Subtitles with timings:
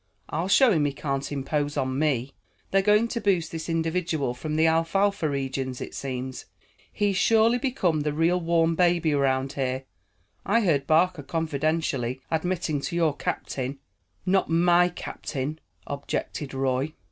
[0.29, 2.31] "I'll show him he can't impose on me."
[2.71, 6.45] "They're going to boost this individual from the alfalfa regions, it seems.
[6.91, 9.83] He's surely become the real warm baby around here.
[10.43, 13.77] I heard Barker confidentially admitting to your captain"
[14.25, 16.93] "Not my captain," objected Roy.